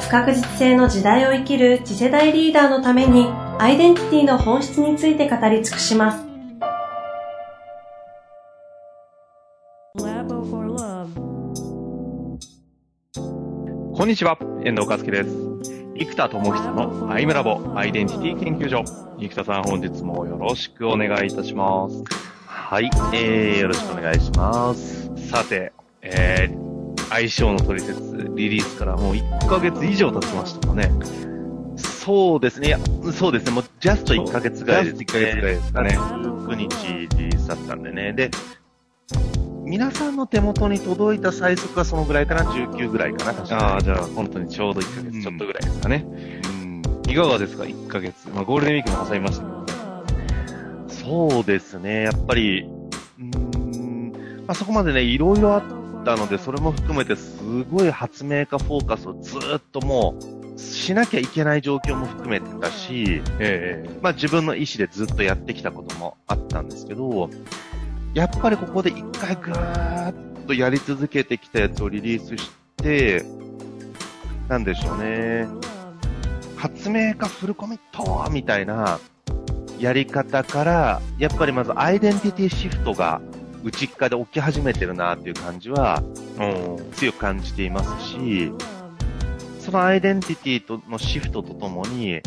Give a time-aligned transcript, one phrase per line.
[0.00, 3.26] 不確実性の時代を生きる次世代リーダーのために
[3.58, 6.24] アイデンティティの本質について語り尽くします。
[13.94, 15.30] こんにちは、遠藤和樹です。
[15.96, 18.84] 生田智久のアイムラボアイデンティティ研究所。
[19.18, 22.04] 生田さん本日もよろしくお願いいたします。
[22.46, 25.10] はい、えー、よろしくお願いします。
[25.28, 26.67] さて、えー、
[27.10, 30.90] 相性の取説リリースからもう1ヶ月以上経ちましたかね。
[31.78, 32.76] そうですね。
[33.12, 33.52] そうですね。
[33.52, 35.04] もう、ジャスト1ヶ月ぐらいですね。
[35.06, 35.90] 1ヶ月ぐらいですかね。
[35.98, 38.12] 19日リリースだったんでね。
[38.12, 38.30] で、
[39.64, 43.62] 皆さんの手元に届いた最速はそのぐらいかな、19ぐらいかな、確かに。
[43.62, 46.06] ああ、じゃあ本当にちょうど1ヶ月ちょっとぐらいですかね。
[46.06, 46.82] うん。
[47.06, 48.28] いかがですか、1ヶ月。
[48.34, 49.58] まあ、ゴールデンウィークも挟みましたけど。
[50.88, 52.62] そうですね、やっぱり、
[53.20, 54.12] うん、
[54.46, 55.77] まあ、そこまでね、いろいろあっ
[56.08, 60.14] たので、それも含めてすごい発明家フォーカスをずっとも
[60.56, 67.28] う、しなきゃいけない状況も含めてたし、ええまあ自分の意思でずっとやってきたこともあったんですけど、
[68.14, 70.14] やっぱりここで一回ぐーっ
[70.46, 73.22] とやり続けてきたやつをリリースして、
[74.48, 75.46] なんでしょうね。
[76.56, 78.98] 発明家フルコミットみたいな
[79.78, 83.20] やり方から、やっぱりまずアイデンティティシフトが
[83.64, 86.02] 内側で起き始めてるなっていう感じは、
[86.96, 88.52] 強く感じていますし、
[89.60, 92.20] そのアイデンティティとのシフトとともに、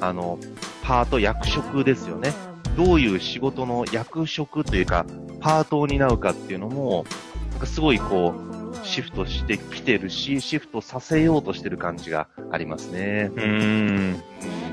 [0.00, 0.38] あの、
[0.82, 2.32] パート役職ですよね。
[2.76, 5.06] どういう仕事の役職というか、
[5.40, 7.06] パートを担うかっていうのも、
[7.52, 8.54] なんかすごいこう、
[8.84, 13.30] シフトしてきてるし、シフトさせようとしてる感じがありますね。
[13.34, 14.22] うん。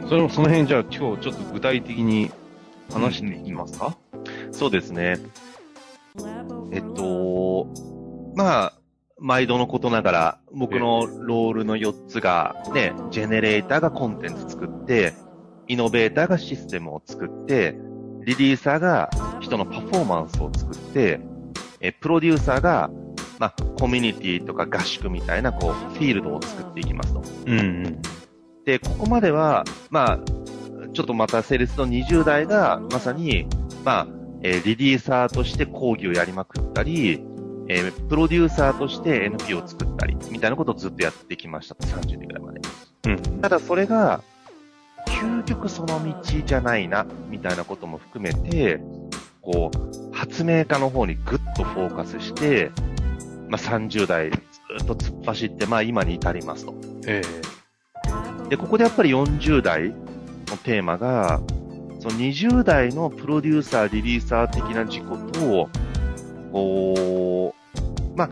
[0.09, 2.31] それもその辺じゃあ今日ちょっと具体的に
[2.91, 5.19] 話していきますか、うん、そうですね。
[6.71, 7.67] えっと、
[8.35, 8.73] まあ、
[9.19, 15.13] 毎度のことながら、僕のロールの4つが、ね、ジェネレーターがコンテンツ作って、
[15.67, 17.75] イノベーターがシステムを作って、
[18.25, 21.21] リリーサーが人のパフォーマンスを作って、
[21.79, 22.89] えプロデューサーが、
[23.39, 27.23] まあ、コミュニティとか合宿みたいな、こう、フィールドを作っていきますと。
[27.45, 28.01] うん、うん。
[28.65, 30.19] で、ここまでは、まあ、
[30.93, 33.47] ちょっとまたセールスの20代が、まさに、
[33.83, 34.07] まあ、
[34.43, 37.23] えー、リリーサーとして講義をやりまくったり、
[37.67, 41.75] えー、プロデューサーとして NP を作ったり、みたいなことをずっとやってきました。
[41.75, 42.61] 30年ぐらいまで。
[43.07, 43.41] うん。
[43.41, 44.21] ただそれが、
[45.07, 48.81] 究極その道じゃないな、みたいなことも含めて、
[49.41, 52.71] こう、発明家の方にぐっとフォーカスして、
[53.47, 54.37] まあ、30代ず
[54.83, 56.73] っと突っ走って、まあ今に至りますと。
[57.07, 61.41] えー、で、ここでやっぱり40代のテーマが、
[62.01, 65.69] その20代のプロデューサー、リリーサー的な事故と、
[66.51, 67.53] こ
[68.15, 68.29] う、まあ、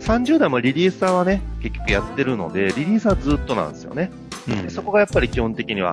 [0.00, 4.10] 30代もリリーサーはね、結局やってるので、リリーサーずっとなんですよね。
[4.48, 5.92] うん、そこがやっぱり基本的には、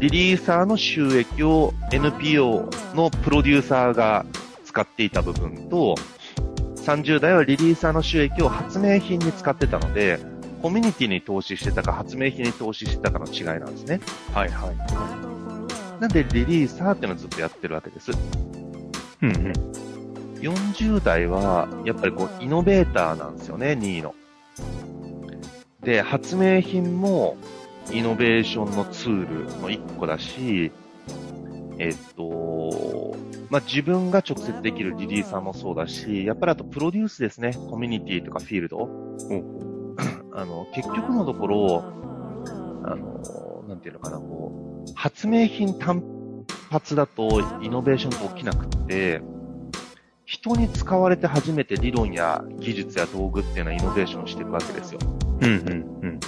[0.00, 4.26] リリーサーの収益を NPO のプロデューサーが
[4.64, 5.94] 使っていた部分と、
[6.74, 10.18] 30代はリリーサーの収益を発明品に使ってたので、
[10.60, 14.00] コミュニティに投資してたか発明品に投資してたかの違いなんですね。
[14.34, 15.31] はいはい。
[16.02, 18.10] なんでリリーサーっていうのをずっとやってるわけです。
[19.22, 19.52] うんうん。
[20.40, 24.12] 40代は、やっぱりこう、イノベーターなんですよね、2位の。
[25.80, 27.36] で、発明品も、
[27.92, 30.72] イノベーションのツールの一個だし、
[31.78, 33.14] えっと、
[33.48, 37.52] まあ、自分が直接できるリリーサーもそうだし、やっぱりあとプロデュースですね。
[37.70, 38.88] コミュニティとかフィールド。
[40.34, 41.84] あの、結局のところ、
[42.82, 46.02] あの、なんていうのかな、こう、発明品単
[46.70, 49.20] 発だとイノベーションって起きなくって、
[50.24, 55.00] 人に使われて初めて理論や技術や道具っていうのはイノベーションしていくわけですよ。
[55.40, 56.20] うんうんうん。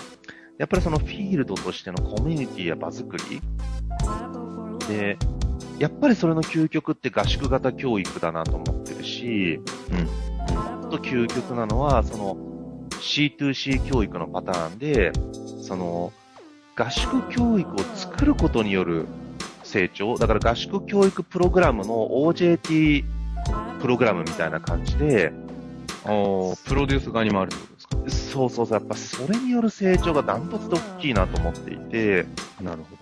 [0.59, 3.41] やっぱりそのフィールドとしてのコミュニティや場作り
[4.89, 5.17] で、
[5.79, 9.61] やっぱりそれの究極って合宿型教育だなと思ってるし、
[9.91, 10.81] うん。
[10.83, 12.37] もっと究極なのは、その
[12.91, 15.13] C2C 教育のパターンで、
[15.63, 16.13] その
[16.77, 19.07] 合宿教育を作ることによる
[19.63, 23.05] 成長、だから合宿教育プログラムの OJT
[23.81, 25.33] プログラムみたいな感じで、
[26.05, 28.33] プロデュース側にもあるってことですか？
[28.33, 32.27] そうそうそう、やっぱそれによる成長がダントツで大きいなと思っていて、
[32.61, 32.97] なるほ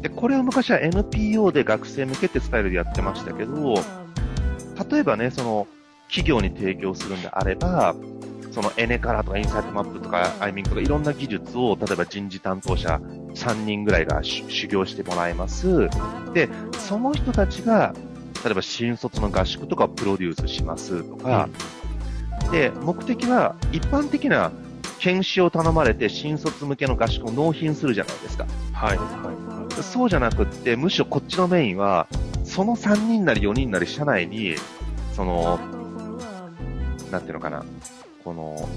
[0.00, 3.74] で、これを昔は NPO で学生向けってスタイルでやってましたけど、
[4.90, 5.66] 例えばね、その、
[6.08, 7.96] 企業に提供するんであれば、
[8.56, 12.98] そのエネカラーとかインサイトマップとかアイミングとかいろんな技術を、例えば人事担当者
[13.34, 15.90] 3人ぐらいが修行してもらいます。
[16.32, 16.48] で、
[16.78, 17.92] その人たちが、
[18.42, 21.50] 例えば新卒の合宿とかをプロデュースしますとか、
[22.46, 24.50] うん、で、目的は一般的な
[25.00, 28.46] 研修を頼まれて新卒向けの合宿を納品するじゃないですか。
[28.72, 29.82] はい、はい。
[29.82, 32.06] そうじゃなくって、むしろこっちのメインは、
[32.44, 34.54] その3人なり4人なり社内に、
[35.12, 35.58] その、
[37.10, 37.62] なんていうのかな、
[38.26, 38.68] この、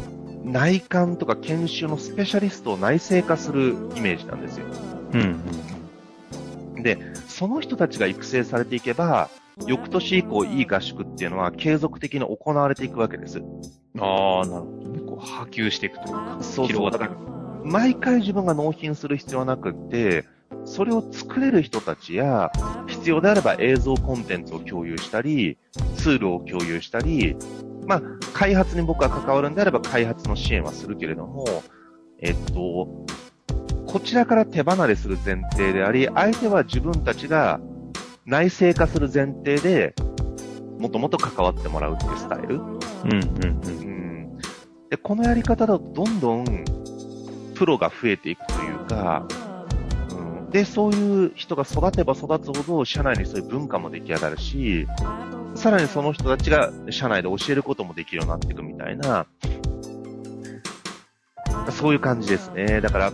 [0.45, 4.67] 内観とか研修のスペシャリストを内製化するイメージなんですよ。
[5.13, 5.43] うん、
[6.75, 6.83] うん。
[6.83, 9.31] で、その人たちが育成されていけば、
[9.65, 13.41] 翌年以降いい合宿っていうのは継続的に行われていくわけです。
[13.97, 14.99] ああ、なるほどね。
[14.99, 16.37] こう波及していくというか。
[16.41, 16.91] そうそう。
[16.91, 17.11] だから、
[17.63, 20.25] 毎回自分が納品する必要はなくって、
[20.65, 22.51] それを作れる人たちや、
[22.87, 25.57] 必要であれば映像コンテンツを共有したり、
[25.95, 27.35] ツールを共有したり、
[27.89, 28.01] まあ、
[28.33, 31.63] 開発に僕が関わるんであれば開発の支援はするけれども、
[32.21, 32.87] えっと、
[33.87, 37.59] こちらから手離れする前提であり、相手は自分たちが
[38.27, 39.95] 内製化する前提で、
[40.77, 42.57] もともと関わってもらうっていうスタイル。
[42.57, 44.37] うん、うん、うん。
[44.91, 46.45] で、このやり方だとどんどん
[47.55, 49.27] プロが増えていくというか、
[50.11, 54.85] うん、で、そういう人が育てば育つほど、社内にそういう文化も出来上がるし、
[55.55, 59.25] さらにその人たちが社内で教えることもできるようになっていくみたいな、
[61.71, 62.81] そういう感じですね。
[62.81, 63.11] だから、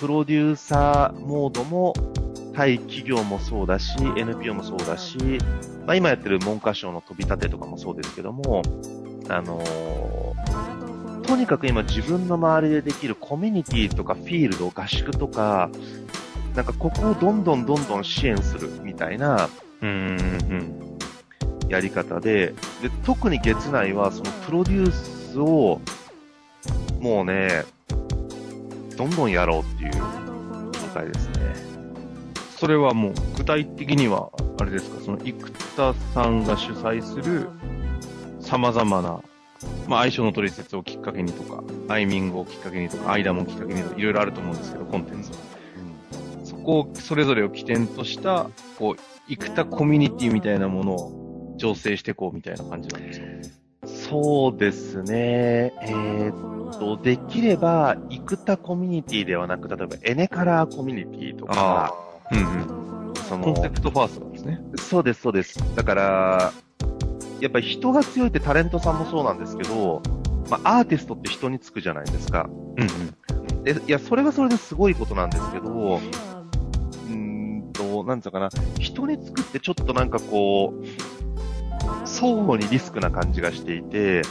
[0.00, 1.94] プロデューサーモードも、
[2.54, 5.18] 対企業もそうだし、NPO もそうだし、
[5.86, 8.62] まあ、今やってる文科省の飛び立てとかもそうですけども、
[9.28, 15.70] あのー、とにかく今自分の周りでできるコミュニティとかフィールド、合宿とか、
[16.54, 19.48] なんかここをどんどんどんどん支援するみたいな、
[19.80, 20.81] うん、
[21.72, 22.48] やり方で、
[22.82, 25.80] で、特に月内はそのプロデュースを、
[27.00, 27.64] もうね、
[28.98, 31.54] どんどんやろうっていう状態ですね。
[32.58, 34.28] それはもう具体的には、
[34.60, 35.32] あれですか、その生
[35.74, 37.48] 田さんが主催する
[38.40, 39.20] 様々な、
[39.88, 45.36] まあ相性の取説をきっかけにとか、アイミングをきっかけにとか、間もきっかけにとか、いろいろあると思うんですけど、コンテンツは。
[46.44, 48.96] そこを、それぞれを起点とした、こう、
[49.26, 51.21] 生田コミュニティみたいなものを
[51.62, 53.26] 調整していこうみたいな感じなんですか？
[53.86, 55.72] そうですね。
[55.82, 61.94] えー、っと、できれば、生田コミュニティではなく、例えば、エネカラーコミュニティとか、
[62.32, 63.14] うんうん。
[63.14, 64.60] その、コンセプトファーストなんですね。
[64.76, 65.58] そうです、そうです。
[65.76, 66.52] だから、
[67.40, 70.02] やっぱり人が強いってタレントさんもそうなんですけど、
[70.48, 72.48] まあ、アーティストって人につくじゃないですか。
[72.76, 72.86] うん
[73.54, 73.64] うん。
[73.64, 76.00] で、いや、それはそれですごいことなんですけど、
[77.08, 78.48] うんと、なんつうかな、
[78.78, 80.84] 人につくってちょっとなんかこう、
[82.22, 84.22] 相互にリスクな感じがしていて、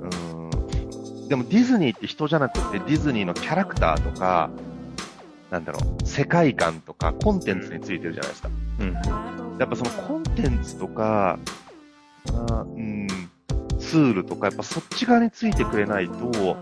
[0.00, 1.28] うん。
[1.28, 4.48] でもディズニーって人じゃなくてディズニーのキャラクターとか、
[5.50, 8.50] なんだろう、世界観とかコンテンツについてるじゃないですか。
[8.80, 8.94] うん。
[9.58, 11.38] やっぱそのコンテンツとか、
[12.32, 13.06] あうん、
[13.78, 16.56] ツールとか、やっぱそっち側についてくれないと、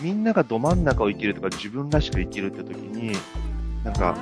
[0.00, 3.12] みんながど真ん中を生きるとか自分らしく生きるって時に、
[3.84, 4.16] なんか、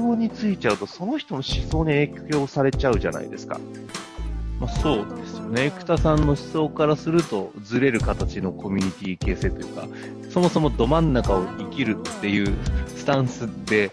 [0.00, 3.60] 人についちゃうと、その人の思想に影響されちゃうじゃないですか。
[4.60, 5.72] まあ、そうですよね。
[5.78, 9.86] 生田さんの思想からすると、ずれる形のコミュニティ形成というか、
[10.30, 12.54] そもそもど真ん中を生きるっていう
[12.96, 13.90] スタンスで、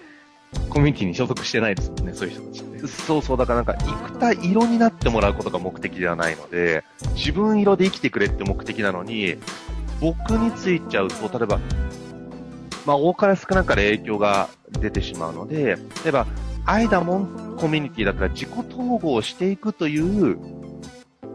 [0.69, 2.87] コミュニティに所属してないですもんね、そういう人たちって。
[2.87, 6.83] そうそう、だからなんか、生田色になってもらうことが目的ではないので、
[7.15, 9.37] 自分色で生きてくれって目的なのに、
[9.99, 11.59] 僕についちゃうと、例えば、
[12.85, 16.27] まあ、多かれ少なかれ影響が出てしまうので、例えば、
[16.65, 20.37] アイダモンコミュニティだったら自己統合していくという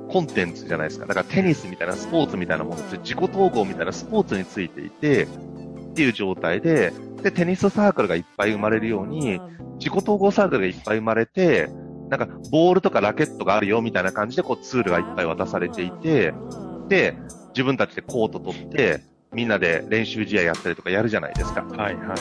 [0.09, 1.07] コンテンツじゃないですか。
[1.07, 5.29] だからテニスみたいなスポーツみたいなものって自己統合みたいなスポーツについていて、っ
[5.95, 9.41] ていう状態で、で、テニスサークルがいっぱい生まれるように、
[9.79, 11.69] 自己統合サークルがいっぱい生まれて、
[12.11, 16.35] なんか、ボールとかラケットがあるよみたいな感じで、こう、ツールがいっぱい渡されていて、
[16.89, 17.17] で、
[17.49, 19.01] 自分たちでコート取って、
[19.37, 21.63] みんなで練習試合やったりとかやるじゃないですか。
[21.63, 22.17] はいはい。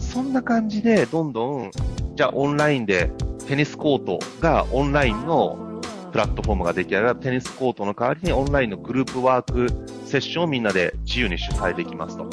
[0.00, 1.70] そんな感じで、どんどん、
[2.14, 3.10] じゃあオンラインで
[3.48, 5.80] テニスコートがオンラインの
[6.12, 9.66] プラットフォームが出来上がるテニスコートの代わりにオンラインのグループワーク
[10.06, 12.30] セッションをみんなで自由に主催できますと。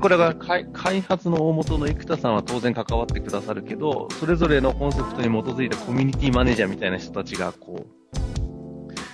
[0.00, 7.95] これが開発の大元の生田さんは当然関わってくださるけど、それぞれのコンセプトに基づいたコミュニティマネージャーみたいな人たちがこう、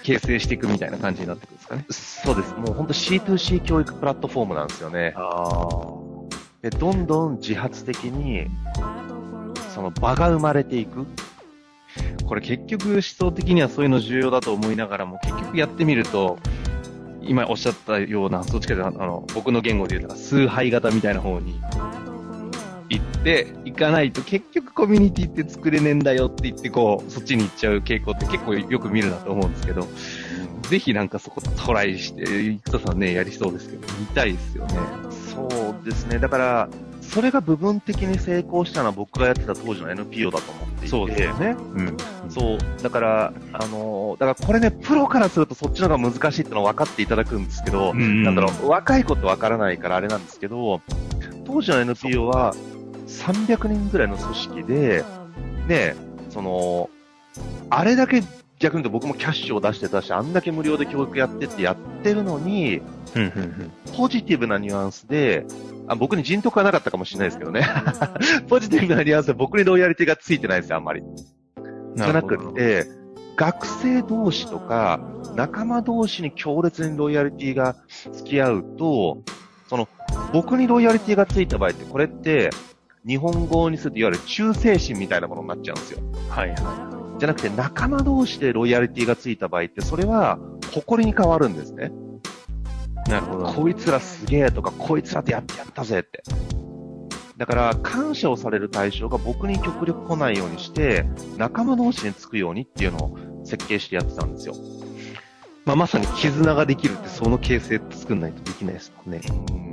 [0.02, 1.86] 形成していくみたいな感じになってくるんですかね。
[1.90, 2.54] そうです。
[2.54, 5.14] もう本当 C2C 教育プラットフォームなんですよね。
[5.16, 5.68] あ
[6.62, 8.46] で、どんどん自発的に、
[9.74, 11.06] その場が生まれていく。
[12.20, 12.24] あ。
[12.24, 16.38] これ結局思想的にはそういうの重要だと思いながらも、結局やってみると、
[17.20, 21.60] 今おっしゃったような、どっちかというと、あの、僕の言語で言うと、崇拝型みたいな方に
[22.94, 29.86] 行って、行かないと結局コミュニティって作れねえんだよって言って、こう、そっちに行っちゃう傾向って結構よく見るなと思うんですけど、
[30.68, 34.74] ぜひなんかそこトライして、生田さんね、やりそうですけど、見たいですよね。
[35.32, 36.18] そうですね。
[36.18, 36.68] だから、
[37.02, 40.88] それが部分的に成功したのは僕がやってた当時の NPO だと思っていて。
[40.88, 41.56] そうですよね。
[41.74, 41.96] うん。
[42.30, 42.58] そう。
[42.82, 50.80] だから、あのーだからこれね、プロからするとそっちの方が難しいってのは分かっていただくんですけど、うんなんだろう、若い子って分からないからあれなんですけど、
[51.44, 52.54] 当時の NPO は
[53.20, 55.04] 300人ぐらいの組織で、
[55.68, 55.94] ね、
[56.30, 56.90] その、
[57.70, 58.22] あれだけ
[58.62, 62.80] 逆に言うと僕もキャッシュを出してたし、あんだけ無料で教育やってってやってるのに、
[63.96, 65.44] ポジティブなニュアンスで、
[65.88, 67.66] あ僕に人徳はなかったかもしれないですけどね。
[68.48, 71.00] ポジティブなニュアンスで僕にロイヤリティがついてないですよ、あんまり。
[71.00, 71.04] う
[71.92, 71.96] ん。
[71.96, 72.86] じゃなくって、
[73.36, 75.00] 学生同士とか、
[75.34, 77.74] 仲間同士に強烈にロイヤリティが
[78.12, 79.22] 付き合うと、
[79.68, 79.88] その、
[80.32, 82.50] 僕にロイヤリティがついた場合って、これって、
[83.06, 86.00] 日本語にするといわゆる忠誠心みたいなものになっちゃうんですよ。
[86.28, 90.38] はいはじゃなくて、仲間同士でロイヤリティがついた場合って、それは、
[90.72, 91.92] 誇りに変わるんですね。
[93.06, 93.10] い。
[93.10, 93.44] なるほど。
[93.44, 96.22] こいつらすげえとか、こいつらとやってやったぜって。
[97.36, 101.04] だから、感謝をされる対象が僕に極力来ないようにして、
[101.36, 104.54] 仲間同士につくようにっていうのを設計してやってたんですよ。
[105.64, 109.20] まあ、まさに絆ができるって、その形成作んないとできないですもんね。
[109.50, 109.72] うん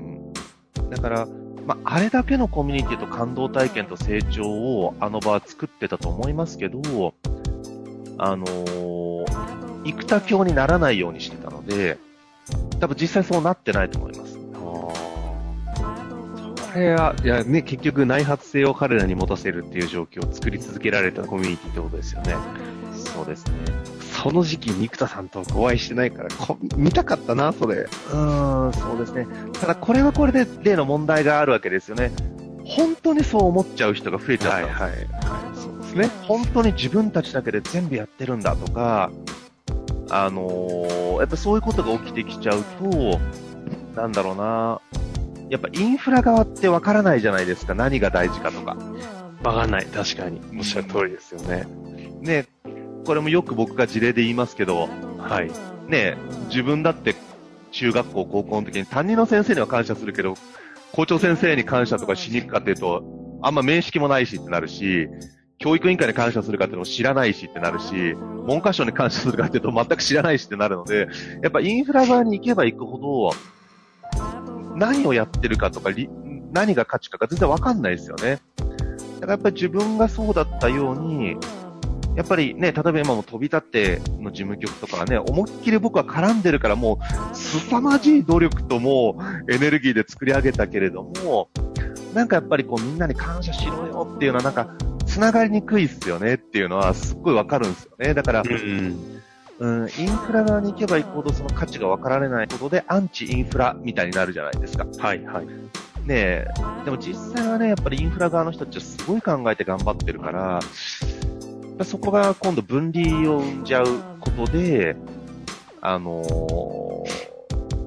[0.90, 1.28] だから、
[1.70, 7.14] まあ、あれだけのコミュニティと感動体験と成長をあの場は作ってたと思いますけど、
[8.18, 9.26] あのー、
[9.86, 12.00] 生田教にならないようにしてたので、
[12.80, 14.40] 多分実際そうなってないと思います。
[14.56, 14.94] こ
[16.74, 22.34] れは、いやね、結局内発性を彼らに持たせるっていう状況を作り続けられたコミュニティってことですよね。
[22.96, 23.54] そうですね。
[24.24, 27.76] その時期、生田さんとお会いしてないから、こ見たかったな、それ。
[27.78, 29.28] うーん、そうですね。
[29.60, 32.12] ただこれはこれで例の問題があるわけですよね。
[32.66, 34.92] 本当にそう思っちゃう人が増えちゃったんですよはい。
[34.92, 35.04] はい。
[35.56, 36.10] そうですね。
[36.28, 39.10] 本当に自分たちだけで全部やってるんだとか、
[40.10, 43.20] あのーやっぱそういうことが起きてきちゃうと、
[43.96, 44.80] なんだろうな、
[45.50, 48.78] やっぱインフラ側ってわからないじゃないですか、何が大事かとか。
[49.44, 49.86] わかんない。
[49.86, 50.42] 確かに。
[50.58, 51.66] おっしゃる通りですよね。
[52.22, 52.46] ね、
[53.06, 55.52] これもよく僕が事例で言いますけど、はい。
[55.90, 57.16] ね、自分だって
[57.72, 60.36] 中学校、高校の時に担任の先生には感謝するけど、
[60.92, 63.04] 校長先生に感謝とかしに行くかっていうと、
[63.42, 65.08] あんま面識もないしってなるし、
[65.60, 68.16] 教育委員会に感謝するかっていうのも知らないしってなるし、
[68.48, 71.08] 文科省に感謝するかっていうと全く知らないしってなるので、
[71.44, 73.32] やっぱインフラ側に行けば行くほど、
[74.76, 76.10] 何をやってるかとか、り
[76.52, 78.40] 何が価値かが全然わかんないですよね。
[79.20, 81.36] だからやっぱり自分がそうだったように、
[82.20, 87.00] やっぱりね、例えば今も飛び立っての事務局とかはね、思いっきり僕は絡んでるからも
[87.32, 91.48] う、凄まじい努力ともうエネルギーで作り上げたけれども、
[92.14, 94.68] なんかやっぱりこうみんなに感謝しろよっていうのはなんか、
[95.06, 98.14] 繋がりにくいっすよねっていうのはすっごいわかるんですよね。
[98.14, 99.22] だから、うん。
[99.60, 104.86] うん、インフラ側に行けば行くほどその価値が分かられないことでアンチインフラみたいになるじゃないですか。
[104.98, 105.48] はいはい。
[106.06, 106.48] ねえ、
[106.86, 110.60] でも実際はね、やっぱりインフラ側の人たちはすごい考えて頑張ってるから、
[111.86, 113.86] そこが今度分離を生んじゃう
[114.20, 114.96] ことで、
[115.82, 117.30] あのー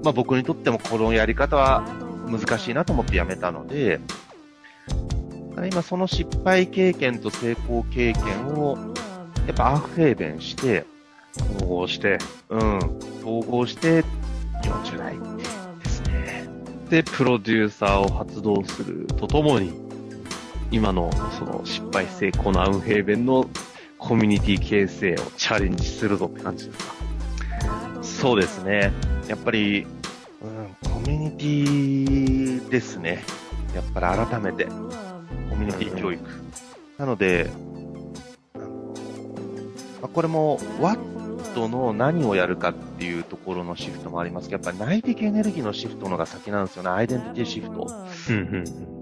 [0.03, 1.85] まあ、僕にとってもこのやり方は
[2.29, 4.01] 難しいなと思ってやめたので、
[5.71, 8.77] 今その失敗経験と成功経験を、
[9.47, 10.85] やっぱアフェーベンして、
[11.57, 12.19] 統合して、
[12.49, 12.79] うん、
[13.21, 14.05] 統合して
[14.65, 15.17] 40代
[15.79, 16.49] ですね。
[16.91, 19.73] で、プロデューサーを発動するとともに、
[20.71, 23.49] 今のその失敗成功のアウンヘーベンの
[24.05, 26.93] コミュニティ形成をチャレンジするぞって感じですか？
[28.03, 28.93] そうですね。
[29.29, 29.89] やっぱり、うん、
[30.91, 33.23] コミュニティですね。
[33.77, 34.73] やっぱり改めて、コ
[35.55, 36.21] ミュニティ教育。
[36.99, 37.49] なので、
[38.55, 38.61] ま
[40.07, 46.91] あ、これも、ワットの何をやるかっていうところのシフトもありますけど、やっぱり内的エネルギーのシフトのが先なんですよね。
[46.91, 47.89] アイデンティティシフト。
[48.31, 49.02] うんうん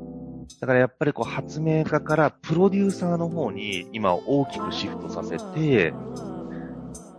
[0.59, 5.95] だからやっぱりこう発明家からプロデューサーの方に今大きくシフトさせて、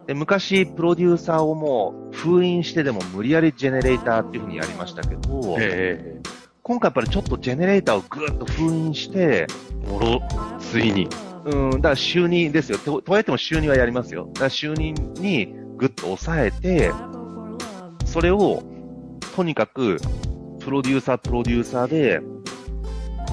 [0.07, 6.21] で昔プロデューサーをもう封印してでも無理やりジェネレーターっていう風にやりましたけど、え
[6.63, 9.47] 今回やっぱりちょっとジェネレーターをぐーっと封印して、
[9.85, 10.21] えもろ、
[10.59, 11.07] ついに。
[11.45, 12.77] うん、だから週2ですよ。
[12.77, 14.29] ととはいっても週2はやりますよ。
[14.33, 16.91] だから週2にぐっと抑えて、
[18.05, 18.61] それを、
[19.35, 19.97] とにかく、
[20.59, 22.21] プロデューサー、プロデューサーで、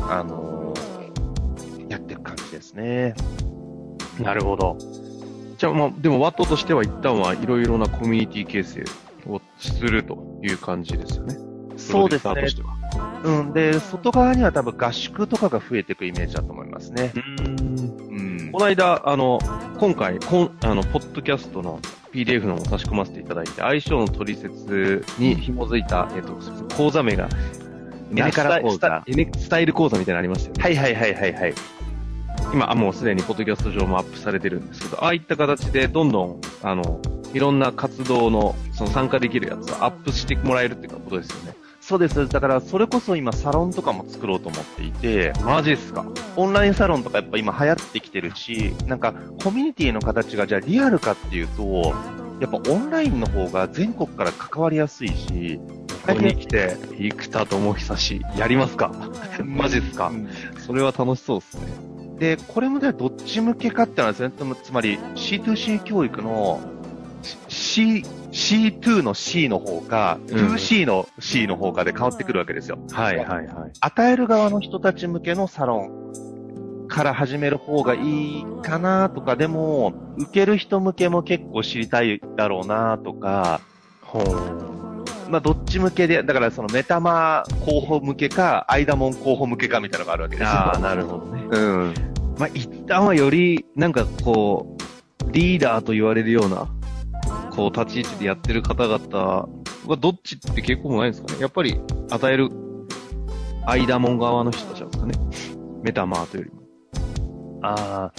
[0.03, 0.59] あのー
[1.89, 3.15] やっていく感じですね。
[4.21, 4.77] なるほど。
[5.57, 8.85] じゃあ、まあ、でも、ワットとしては一旦はいろいろなコミュニティ形成
[9.27, 11.37] をするという感じですよね。
[11.77, 12.47] そうですね。
[13.25, 13.53] うん。
[13.53, 17.13] で、外側には多分合宿とかが増えていくイメージだと思いますね。
[17.15, 17.47] うん。
[17.51, 18.59] うんこ。
[18.61, 19.39] の間、あの、
[19.79, 21.81] 今回、こんあの、ポッドキャストの
[22.13, 26.39] PDF のも差し込ませていただいて、相性の取説に紐づいた、えっと、
[26.77, 27.29] 講座名が、
[28.11, 30.63] エネカラ講座スタエネスタイル講座みたいなのありましたよね。
[30.63, 31.55] はいはいはいはいはい。
[32.53, 37.01] 今、あもうすでにポッドキャスト上もアップされてるんですけど、ああいった形でどんどん、あの、
[37.35, 41.55] いろんな活動の、その参加できるやつをアップしてもらえるっていうことですよね。
[41.81, 42.29] そうです。
[42.29, 46.07] だから、それこそ今、サロンとかも作ろうと思っていて、マジっすか？
[46.37, 51.95] オンラインサロンとかやっぱ今流行ってきてるし、なんか、コミュニティの形がじゃあリアルかっていうと、
[52.41, 55.61] やっぱオンラインの方が全国から関わりやすいし、
[56.07, 58.93] ここに来て、生田智久氏、やりますか？
[59.45, 60.13] マジっすか？
[60.67, 61.63] それは楽しそうっすね。
[62.19, 66.61] で、これもね、どっち向けかってのはですね、つまつまり C2C 教育の
[67.49, 72.79] C、C2 の C の方か、うん 2C の C の方かで変わってくるわけですよ。
[72.93, 73.73] はいはいはい。
[73.81, 76.13] 与える側の人たち向けのサロン
[76.99, 83.61] から始める方がいいかなとか、でも、受ける人向けも結構知りたいだろうなとか、
[84.03, 85.31] ほう。
[85.31, 90.49] まあ、どっち向けで、だからそのメタマ候補向けか、アイダモン候補向けかみたいなのがあるわけですよ。
[90.51, 91.47] ああ、なるほどね。
[91.49, 91.95] うん。
[92.37, 94.77] まあ、一旦はより、なんかこ
[95.25, 96.67] う、リーダーと言われるような、
[97.53, 99.49] こう、立ち位置でやってる方々
[99.87, 101.39] はどっちって結構もないんですかね。
[101.41, 102.49] やっぱり、与える、
[103.67, 105.15] アイダモン側の人たちなんですかね。
[105.85, 106.58] メタマーというよりも。
[107.63, 108.13] ああ、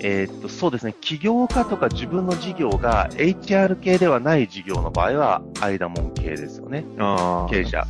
[0.00, 0.94] えーっと、そうですね。
[1.00, 6.84] 起業家とか自分の事業が HR 系ではない事業の場合は、アイダモン系ですよね。
[6.98, 7.84] あ経営者。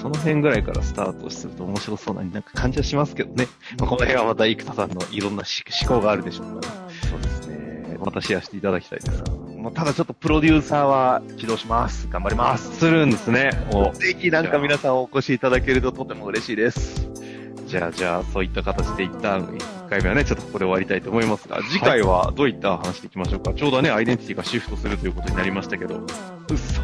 [0.00, 3.46] その辺ぐらいからスタートすると面白そうななんか感じはしますけどね。
[3.78, 7.98] まあ、この辺はまた生田さんのいろんなし思考があるでしょうから、そうですね。
[8.04, 9.22] またシェアしていただきたいです。
[9.30, 12.08] もうただちょっとプロデューサーは起動します。
[12.10, 12.76] 頑張ります。
[12.76, 13.50] するんですね。
[13.72, 17.08] おぜひなんか皆さんお越しいただけるととても嬉しいです。
[17.66, 23.52] じゃあ、じゃあ、そういった形で一旦、1回目はね、ちょっとここで終わりたいと思いますが、次回はどういった話でいきましょうか？
[23.52, 26.00] ちょうどね、アイデンティティがシフトするということになりましたけど、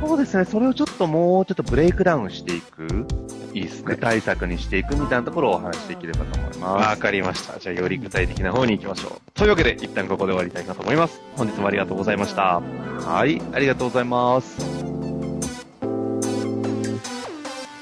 [0.01, 0.45] そうですね。
[0.45, 3.07] それをちょっともうちょっとブレイクダウンしていく、
[3.55, 3.85] いいですね。
[3.87, 7.59] 具体策にしていくみたいなところをお話しできればと思いまわかりました。
[7.59, 9.33] じゃあ、より具体的な方に行きましょう。
[9.33, 11.21] というわけで、一旦ここで終わりたいなと思います。
[11.37, 12.61] 本日もありがとうございました。
[13.01, 13.07] す。
[13.07, 13.41] はい。
[13.53, 14.98] ありがとうございます。